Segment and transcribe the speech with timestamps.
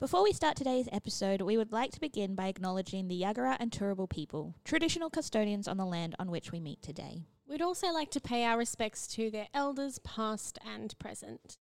[0.00, 3.70] Before we start today's episode, we would like to begin by acknowledging the Yagara and
[3.70, 7.22] Turrbal people, traditional custodians on the land on which we meet today.
[7.46, 11.58] We'd also like to pay our respects to their elders, past and present.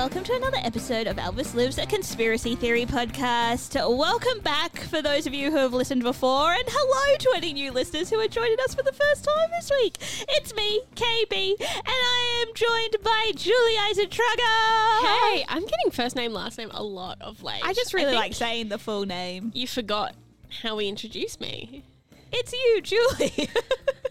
[0.00, 3.74] Welcome to another episode of Elvis Lives, a conspiracy theory podcast.
[3.98, 7.70] Welcome back for those of you who have listened before, and hello to any new
[7.70, 9.98] listeners who are joining us for the first time this week.
[10.30, 15.34] It's me, KB, and I am joined by Julie Eisentrager.
[15.34, 17.60] Hey, I'm getting first name, last name a lot of late.
[17.62, 19.52] I just really think like saying the full name.
[19.54, 20.14] You forgot
[20.62, 21.84] how we introduced me.
[22.32, 23.50] It's you, Julie.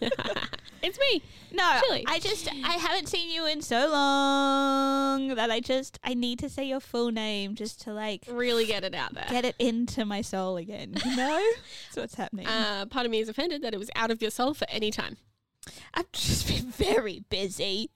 [0.82, 1.22] It's me.
[1.52, 2.04] No, Julie.
[2.06, 6.48] I just I haven't seen you in so long that I just I need to
[6.48, 9.26] say your full name just to like Really get it out there.
[9.28, 10.94] get it into my soul again.
[11.04, 11.42] You know,
[11.86, 12.46] that's what's happening.
[12.46, 14.90] Uh, part of me is offended that it was out of your soul for any
[14.90, 15.16] time.
[15.92, 17.90] I've just been very busy.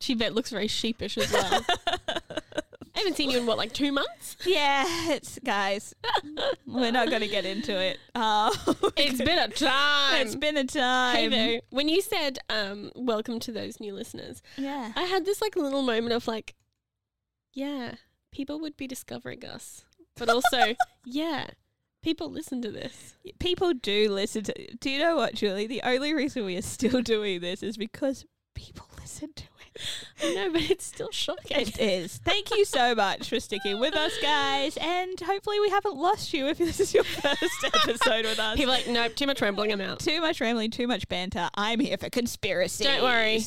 [0.00, 1.64] She bet looks very sheepish as well.
[2.96, 4.36] I haven't seen you in what, like two months?
[4.46, 5.94] Yeah, it's guys.
[6.66, 7.98] we're not going to get into it.
[8.14, 8.50] Uh,
[8.96, 10.22] It's been a time.
[10.26, 11.16] it's been a time.
[11.16, 11.60] Hey there.
[11.70, 14.92] When you said um, welcome to those new listeners, Yeah.
[14.96, 16.54] I had this like little moment of like,
[17.52, 17.96] yeah,
[18.32, 19.84] people would be discovering us,
[20.16, 20.74] but also,
[21.04, 21.48] yeah,
[22.02, 23.14] people listen to this.
[23.38, 24.76] People do listen to.
[24.76, 25.66] Do you know what, Julie?
[25.66, 28.24] The only reason we are still doing this is because
[28.54, 29.44] people listen to.
[30.22, 31.58] I know, but it's still shocking.
[31.58, 32.18] It is.
[32.18, 34.76] Thank you so much for sticking with us, guys.
[34.76, 38.56] And hopefully, we haven't lost you if this is your first episode with us.
[38.56, 39.72] People are like, nope, too much rambling.
[39.72, 40.00] I'm out.
[40.00, 41.48] too much rambling, too much banter.
[41.54, 42.84] I'm here for conspiracy.
[42.84, 43.44] Don't worry.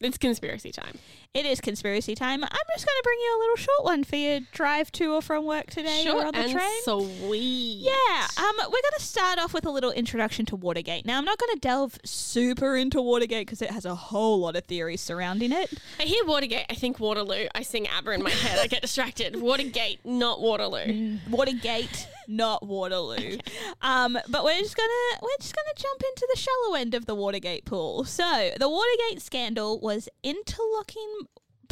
[0.00, 0.98] It's conspiracy time.
[1.36, 2.42] It is conspiracy time.
[2.42, 5.20] I'm just going to bring you a little short one for your drive to or
[5.20, 6.82] from work today or Short on the and train.
[6.82, 7.80] sweet.
[7.82, 11.04] Yeah, um, we're going to start off with a little introduction to Watergate.
[11.04, 14.56] Now, I'm not going to delve super into Watergate because it has a whole lot
[14.56, 15.74] of theories surrounding it.
[16.00, 16.64] I hear Watergate.
[16.70, 17.48] I think Waterloo.
[17.54, 18.58] I sing ABBA in my head.
[18.58, 19.36] I get distracted.
[19.40, 21.18] Watergate, not Waterloo.
[21.28, 23.36] Watergate, not Waterloo.
[23.82, 27.14] Um, but we're just gonna we're just gonna jump into the shallow end of the
[27.14, 28.04] Watergate pool.
[28.04, 31.25] So the Watergate scandal was interlocking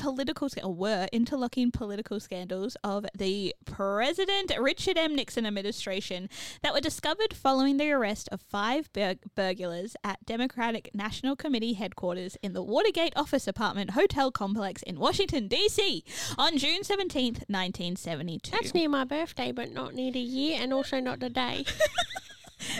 [0.04, 5.16] political sc- or were interlocking political scandals of the President Richard M.
[5.16, 6.28] Nixon administration
[6.62, 12.36] that were discovered following the arrest of five bur- burglars at Democratic National Committee headquarters
[12.42, 16.04] in the Watergate Office Apartment Hotel Complex in Washington D.C.
[16.36, 18.50] on June seventeenth, nineteen seventy two.
[18.50, 21.64] That's near my birthday, but not near the year, and also not the day.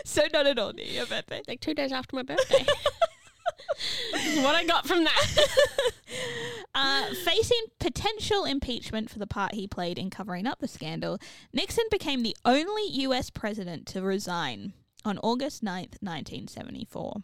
[0.05, 1.43] So not at all near your birthday.
[1.47, 2.65] like two days after my birthday.
[4.43, 5.27] what I got from that.
[6.75, 11.19] Uh, facing potential impeachment for the part he played in covering up the scandal,
[11.53, 13.31] Nixon became the only U.S.
[13.31, 14.73] president to resign
[15.05, 17.17] on August 9th, 1974.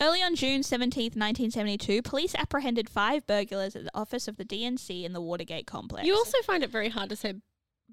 [0.00, 5.04] Early on June 17th, 1972, police apprehended five burglars at the office of the DNC
[5.04, 6.06] in the Watergate complex.
[6.06, 7.34] You also find it very hard to say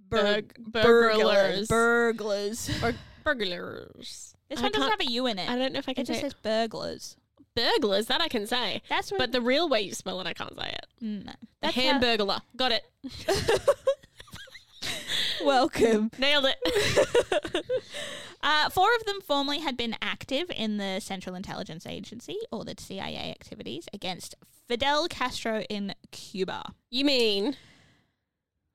[0.08, 1.68] Burg- burg- burglars.
[1.68, 2.84] Burglars.
[2.84, 4.34] or burglars.
[4.50, 5.50] This I one doesn't have a U in it.
[5.50, 7.18] I don't know if I can it just say says burglars.
[7.56, 8.08] Burglars.
[8.08, 8.82] That I can say.
[8.90, 9.20] That's what.
[9.20, 10.86] But the real way you spell it, I can't say it.
[11.02, 11.32] no.
[11.32, 12.42] The That's hamburglar.
[12.56, 12.84] Got it.
[15.44, 16.12] Welcome.
[16.18, 17.66] Nailed it.
[18.42, 22.74] Uh, four of them formerly had been active in the Central Intelligence Agency, or the
[22.78, 24.34] CIA activities, against
[24.66, 26.72] Fidel Castro in Cuba.
[26.90, 27.58] you mean?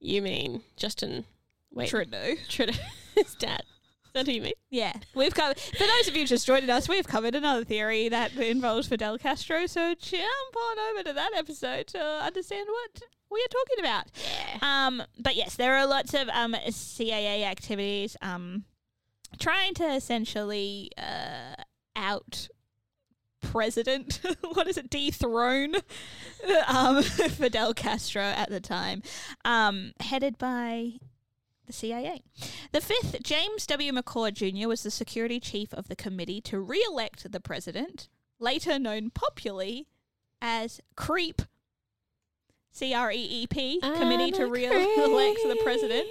[0.01, 1.25] You mean Justin?
[1.73, 2.35] Wait, Trudeau.
[2.47, 2.75] Trudeau.
[3.15, 3.63] His dad.
[4.15, 4.53] That who you mean?
[4.71, 5.59] Yeah, we've covered.
[5.59, 9.67] For those of you just joining us, we've covered another theory that involves Fidel Castro.
[9.67, 13.03] So jump on over to that episode to understand what
[13.33, 14.05] we are talking about.
[14.25, 14.87] Yeah.
[14.87, 18.65] Um, but yes, there are lots of um CIA activities um
[19.41, 21.57] trying to essentially uh
[21.97, 22.49] out
[23.41, 24.21] president
[24.53, 25.75] what is it dethrone
[26.69, 29.03] um Fidel Castro at the time
[29.45, 30.93] um headed by
[31.67, 32.23] the CIA.
[32.73, 33.93] The fifth, James W.
[33.93, 38.09] McCord Jr., was the security chief of the committee to re elect the president,
[38.39, 39.87] later known popularly
[40.41, 41.43] as CREEP.
[42.75, 46.09] C R E E P committee to re-elect the president,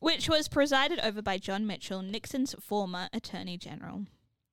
[0.00, 4.04] which was presided over by John Mitchell, Nixon's former Attorney General.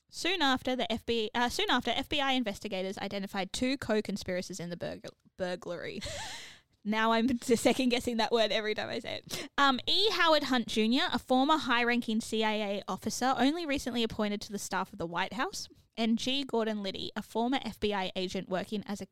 [0.09, 5.09] Soon after, the FBI, uh, soon after, FBI investigators identified two co-conspirators in the burg-
[5.37, 6.01] burglary.
[6.85, 9.49] Now I'm second guessing that word every time I say it.
[9.57, 10.09] Um, E.
[10.11, 14.99] Howard Hunt Jr., a former high-ranking CIA officer, only recently appointed to the staff of
[14.99, 15.67] the White House,
[15.97, 16.43] and G.
[16.43, 19.07] Gordon Liddy, a former FBI agent working as a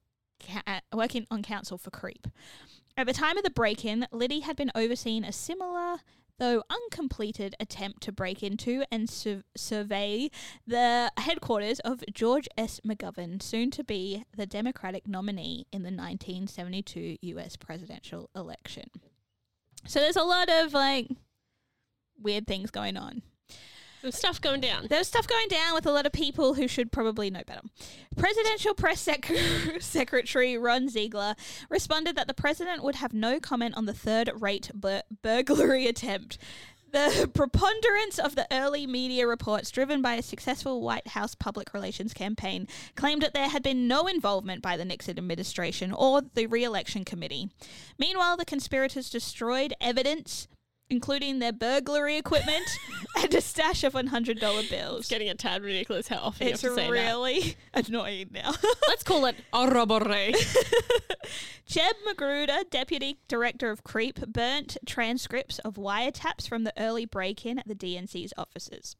[0.45, 2.27] ca- uh, working on counsel for Creep.
[2.95, 5.97] At the time of the break-in, Liddy had been overseeing a similar,
[6.43, 10.29] though uncompleted, attempt to break into and su- survey
[10.67, 12.81] the headquarters of George S.
[12.85, 17.55] McGovern, soon to be the Democratic nominee in the 1972 U.S.
[17.55, 18.89] presidential election.
[19.87, 21.07] So there's a lot of like
[22.21, 23.21] weird things going on.
[24.03, 24.87] Some stuff going down.
[24.89, 27.61] There's stuff going down with a lot of people who should probably know better.
[28.17, 29.31] Presidential Press Sec-
[29.79, 31.35] Secretary Ron Ziegler
[31.69, 36.37] responded that the president would have no comment on the third rate bur- burglary attempt.
[36.91, 42.13] The preponderance of the early media reports, driven by a successful White House public relations
[42.13, 46.65] campaign, claimed that there had been no involvement by the Nixon administration or the re
[46.65, 47.51] election committee.
[47.97, 50.49] Meanwhile, the conspirators destroyed evidence,
[50.93, 52.63] including their burglary equipment
[53.17, 54.99] and a stash of $100 bills.
[54.99, 58.53] It's getting a tad ridiculous how often It's you have to say really annoying now.
[58.87, 60.35] Let's call it a robbery.
[61.65, 67.57] Jeb Magruder, deputy director of CREEP, burnt transcripts of wiretaps from the early break in
[67.57, 68.95] at the DNC's offices.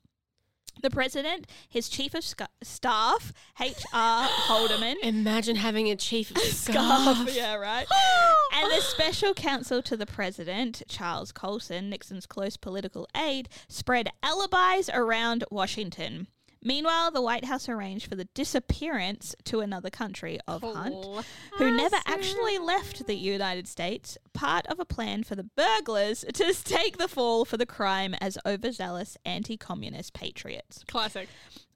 [0.81, 3.31] The president, his chief of sca- staff,
[3.62, 4.28] H.R.
[4.28, 7.30] Haldeman, Imagine having a chief of staff.
[7.31, 7.86] yeah, right,
[8.63, 14.89] and the special counsel to the president, Charles Colson, Nixon's close political aide, spread alibis
[14.94, 16.27] around Washington.
[16.65, 21.25] Meanwhile, the White House arranged for the disappearance to another country of Hunt
[21.57, 26.54] who never actually left the United States, part of a plan for the burglars to
[26.63, 30.86] take the fall for the crime as overzealous anti communist patriots.
[30.88, 31.27] Classic.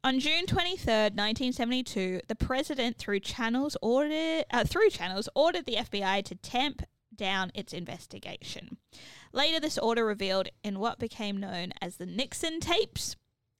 [0.07, 6.23] On June 23rd, 1972, the president through channels ordered uh, through channels ordered the FBI
[6.23, 6.83] to tamp
[7.13, 8.77] down its investigation.
[9.33, 13.17] Later this order revealed in what became known as the Nixon tapes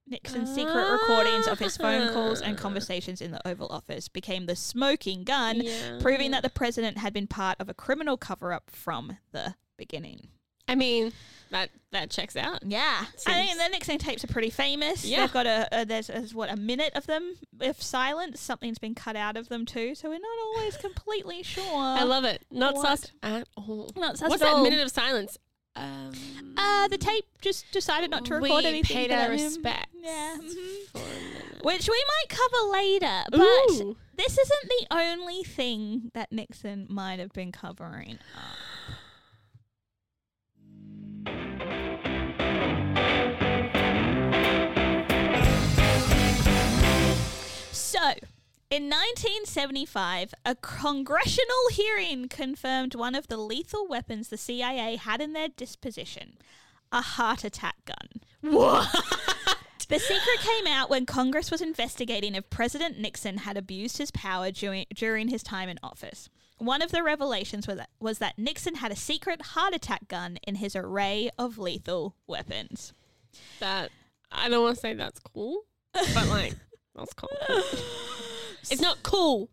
[0.07, 4.55] Nixon's secret recordings of his phone calls and conversations in the Oval Office became the
[4.55, 5.97] smoking gun, Yeah.
[5.99, 10.29] proving that the president had been part of a criminal cover up from the beginning.
[10.67, 11.13] I mean,
[11.51, 12.59] that that checks out.
[12.65, 15.05] Yeah, I think Seems- the Nixon tapes are pretty famous.
[15.05, 15.21] Yeah.
[15.21, 18.39] They've got a, a there's, there's what a minute of them of silence.
[18.41, 21.63] Something's been cut out of them too, so we're not always completely sure.
[21.73, 22.41] I love it.
[22.51, 22.99] Not what?
[22.99, 23.91] sus at all.
[23.95, 24.63] Not sus What's at that all.
[24.63, 25.37] minute of silence?
[25.77, 26.11] Um,
[26.57, 28.97] Uh, the tape just decided not to record we anything.
[28.97, 29.85] paid our respects.
[29.93, 30.93] Yeah, mhm.
[30.95, 31.63] minute.
[31.63, 33.23] which we might cover later.
[33.31, 33.39] But
[33.85, 33.95] Ooh.
[34.17, 38.43] this isn't the only thing that Nixon might have been covering up.
[48.07, 48.27] So,
[48.69, 55.33] in 1975, a congressional hearing confirmed one of the lethal weapons the CIA had in
[55.33, 56.37] their disposition
[56.91, 58.21] a heart attack gun.
[58.41, 58.87] What?
[59.89, 64.51] The secret came out when Congress was investigating if President Nixon had abused his power
[64.51, 66.27] during, during his time in office.
[66.57, 70.39] One of the revelations was that, was that Nixon had a secret heart attack gun
[70.45, 72.91] in his array of lethal weapons.
[73.59, 73.91] that
[74.29, 75.61] I don't want to say that's cool,
[75.93, 76.55] but like
[76.97, 77.79] that's kind of cool.
[78.69, 79.49] It's not cool.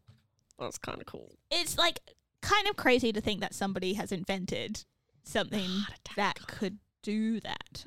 [0.58, 1.36] That's kind of cool.
[1.50, 2.00] It's like
[2.42, 4.84] kind of crazy to think that somebody has invented
[5.22, 5.70] something
[6.16, 7.86] that could do that.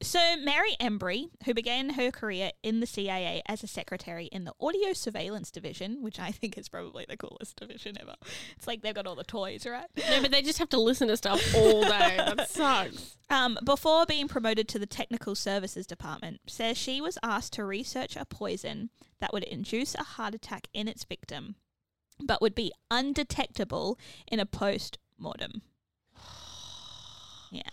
[0.00, 4.54] So, Mary Embree, who began her career in the CIA as a secretary in the
[4.60, 8.14] Audio Surveillance Division, which I think is probably the coolest division ever.
[8.56, 9.86] It's like they've got all the toys, right?
[9.96, 12.16] No, but they just have to listen to stuff all day.
[12.16, 13.16] That sucks.
[13.30, 18.16] Um, before being promoted to the Technical Services Department, says she was asked to research
[18.16, 21.54] a poison that would induce a heart attack in its victim,
[22.20, 25.62] but would be undetectable in a post mortem.
[27.54, 27.68] Yeah.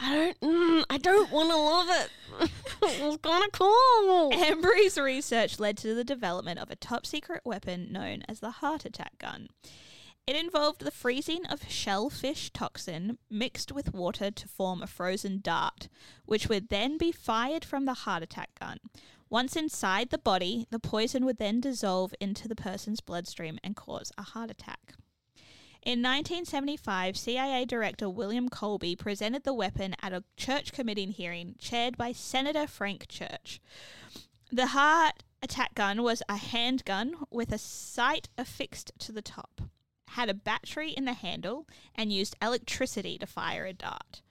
[0.00, 0.40] I don't.
[0.40, 2.50] Mm, I don't want to love it.
[2.82, 4.32] it's kind of cool.
[4.32, 8.84] Embree's research led to the development of a top secret weapon known as the heart
[8.84, 9.48] attack gun.
[10.26, 15.88] It involved the freezing of shellfish toxin mixed with water to form a frozen dart,
[16.24, 18.78] which would then be fired from the heart attack gun.
[19.28, 24.12] Once inside the body, the poison would then dissolve into the person's bloodstream and cause
[24.16, 24.94] a heart attack.
[25.82, 31.96] In 1975, CIA Director William Colby presented the weapon at a church committee hearing chaired
[31.96, 33.60] by Senator Frank Church.
[34.52, 39.62] The heart attack gun was a handgun with a sight affixed to the top.
[40.08, 44.22] had a battery in the handle and used electricity to fire a dart.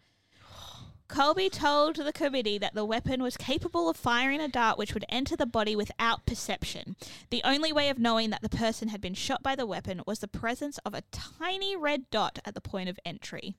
[1.10, 5.04] Colby told the committee that the weapon was capable of firing a dart which would
[5.10, 6.96] enter the body without perception.
[7.32, 10.20] The only way of knowing that the person had been shot by the weapon was
[10.20, 13.56] the presence of a tiny red dot at the point of entry.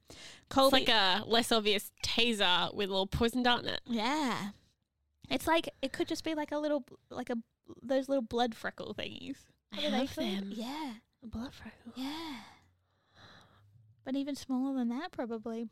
[0.48, 3.80] It's like a less obvious taser with a little poison dart in it.
[3.84, 4.50] yeah,
[5.28, 7.36] it's like it could just be like a little, like a
[7.82, 9.36] those little blood freckle thingies.
[9.72, 10.52] I What are they have them.
[10.54, 10.92] Yeah,
[11.22, 11.92] A blood freckle.
[11.96, 12.34] yeah,
[14.04, 15.68] but even smaller than that, probably.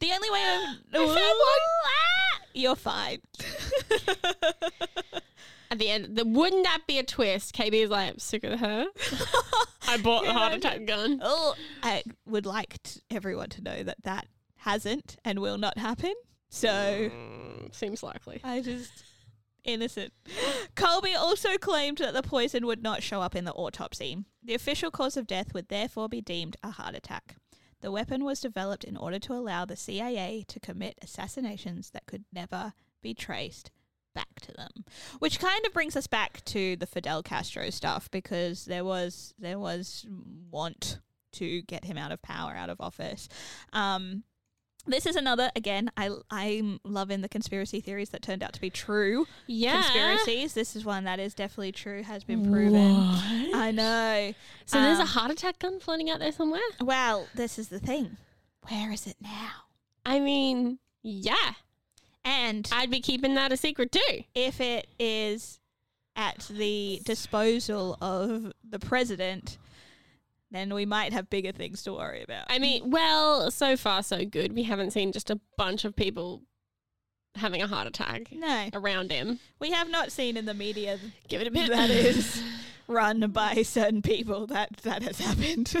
[0.00, 1.18] The only way of I found one.
[1.18, 2.40] Ah!
[2.54, 3.18] You're fine.
[5.70, 7.54] At the end, the, wouldn't that be a twist?
[7.54, 8.86] KB is like, I'm sick of her.
[9.88, 11.20] I bought the heart attack gun.
[11.22, 16.14] Oh, I would like t- everyone to know that that hasn't and will not happen.
[16.48, 18.40] So Mm, seems likely.
[18.42, 19.04] I just
[19.64, 20.14] innocent.
[20.74, 24.24] Colby also claimed that the poison would not show up in the autopsy.
[24.42, 27.36] The official cause of death would therefore be deemed a heart attack.
[27.80, 32.24] The weapon was developed in order to allow the CIA to commit assassinations that could
[32.32, 33.70] never be traced
[34.14, 34.84] back to them.
[35.20, 39.58] Which kind of brings us back to the Fidel Castro stuff because there was there
[39.58, 40.06] was
[40.50, 40.98] want
[41.32, 43.28] to get him out of power, out of office.
[43.72, 44.24] Um
[44.88, 45.90] this is another again.
[45.96, 49.82] I I'm loving the conspiracy theories that turned out to be true Yeah.
[49.82, 50.54] conspiracies.
[50.54, 53.06] This is one that is definitely true, has been proven.
[53.54, 54.34] I know.
[54.66, 56.60] So there's a Um, heart attack gun floating out there somewhere?
[56.80, 58.16] Well, this is the thing.
[58.68, 59.50] Where is it now?
[60.04, 61.52] I mean, yeah.
[62.24, 64.24] And I'd be keeping that a secret too.
[64.34, 65.60] if it is
[66.16, 69.56] at the disposal of the president,
[70.50, 72.46] then we might have bigger things to worry about.
[72.48, 74.54] I mean, well, so far so good.
[74.54, 76.42] We haven't seen just a bunch of people
[77.34, 79.38] having a heart attack no, around him.
[79.60, 81.68] we have not seen in the media Give it a bit.
[81.70, 82.42] that is
[82.88, 85.72] run by certain people that that has happened.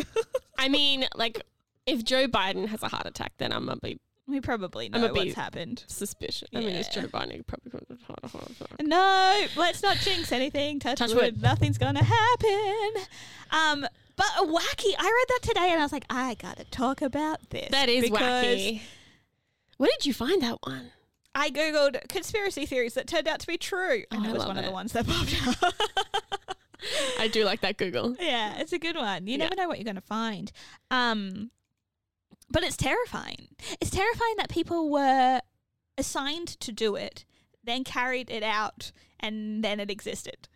[0.58, 1.42] I mean, like,
[1.86, 3.98] if Joe Biden has a heart attack, then I'm gonna be
[4.28, 5.84] we probably know a what's happened.
[5.86, 6.48] suspicious.
[6.54, 7.46] I mean, it's Joe Biden.
[7.46, 8.82] Probably could have had a heart attack.
[8.82, 10.80] No, let's not jinx anything.
[10.80, 11.18] Touch, Touch wood.
[11.36, 11.42] wood.
[11.42, 12.90] Nothing's gonna happen.
[13.50, 13.86] Um,
[14.18, 14.92] but wacky.
[14.98, 17.70] I read that today, and I was like, I gotta talk about this.
[17.70, 18.82] That is wacky.
[19.78, 20.90] Where did you find that one?
[21.34, 24.58] I googled conspiracy theories that turned out to be true, and Oh, it was one
[24.58, 25.72] of the ones that popped up.
[27.18, 28.16] I do like that Google.
[28.20, 29.26] yeah, it's a good one.
[29.26, 29.44] You Yeah.
[29.44, 30.50] never know what you're gonna find.
[30.90, 31.50] Um,
[32.50, 33.48] but it's terrifying.
[33.80, 35.40] It's terrifying that people were
[35.96, 37.24] assigned to do it,
[37.64, 40.48] then carried it out, and then it existed.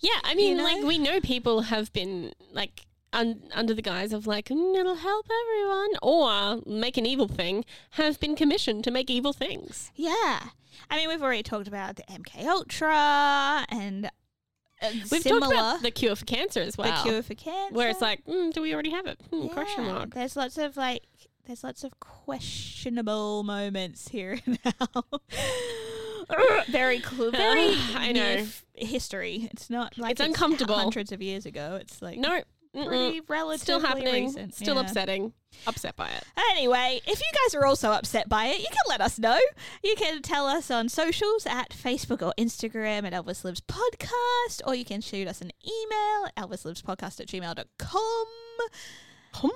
[0.00, 0.64] Yeah, I mean, know?
[0.64, 4.96] like we know people have been like un- under the guise of like "Mm, it'll
[4.96, 9.90] help everyone or make an evil thing, have been commissioned to make evil things.
[9.94, 10.40] Yeah.
[10.90, 15.82] I mean, we've already talked about the MK Ultra and uh, We've similar talked about
[15.82, 17.74] the cure for cancer as well, the cure for cancer.
[17.74, 19.20] where it's like, mm, do we already have it?
[19.32, 20.12] Hmm, Question mark.
[20.14, 21.04] There's lots of like,
[21.46, 25.02] there's lots of questionable moments here and now.
[26.68, 27.30] very cool.
[27.30, 28.22] Very I know.
[28.24, 29.48] f- history.
[29.52, 30.74] It's not like It's uncomfortable.
[30.76, 31.78] Hundreds of years ago.
[31.80, 32.42] It's like No,
[32.74, 32.86] mm-mm.
[32.86, 34.26] pretty relatively still happening.
[34.26, 34.54] recent.
[34.54, 34.80] Still yeah.
[34.82, 35.32] upsetting.
[35.66, 36.24] Upset by it.
[36.50, 39.38] Anyway, if you guys are also upset by it, you can let us know.
[39.82, 44.74] You can tell us on socials at Facebook or Instagram at Elvis Lives Podcast, or
[44.74, 48.26] you can shoot us an email at elvislivspodcast at gmail.com.
[49.32, 49.50] Com.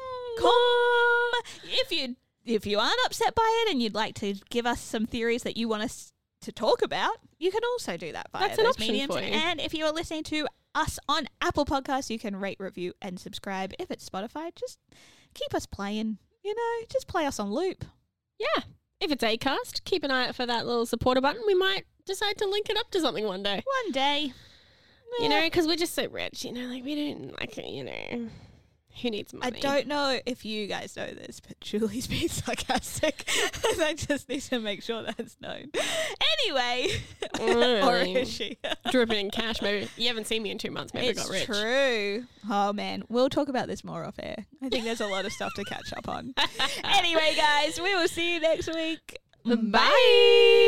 [1.65, 5.07] If you if you aren't upset by it and you'd like to give us some
[5.07, 8.59] theories that you want us to talk about, you can also do that via That's
[8.59, 9.15] an those mediums.
[9.17, 10.47] And if you are listening to
[10.79, 13.75] us on Apple Podcasts, you can rate, review, and subscribe.
[13.79, 14.79] If it's Spotify, just
[15.35, 16.19] keep us playing.
[16.45, 17.85] You know, just play us on loop.
[18.39, 18.63] Yeah.
[19.01, 21.43] If it's Acast, keep an eye out for that little supporter button.
[21.47, 23.63] We might decide to link it up to something one day.
[23.85, 24.33] One day.
[25.21, 26.45] You know, because we're just so rich.
[26.45, 28.29] You know, like we don't like you know.
[29.03, 29.57] Who needs money?
[29.57, 33.25] I don't know if you guys know this, but Julie's being sarcastic.
[33.73, 35.71] and I just need to make sure that's known.
[36.41, 36.89] Anyway,
[37.35, 37.87] mm.
[37.87, 38.17] or Really?
[38.17, 38.59] is she?
[38.91, 39.63] dripping in cash.
[39.63, 40.95] Maybe you haven't seen me in two months.
[40.95, 41.47] Maybe it's I got rich.
[41.47, 42.25] true.
[42.51, 44.47] Oh man, we'll talk about this more off air.
[44.63, 46.35] I think there's a lot of stuff to catch up on.
[46.85, 49.19] anyway, guys, we will see you next week.
[49.45, 50.68] Bye.